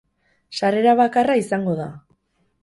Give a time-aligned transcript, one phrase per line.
[0.59, 1.87] Sarrera bakarra izango da.